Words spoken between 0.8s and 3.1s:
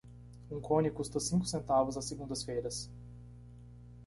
custa cinco centavos às segundas-feiras.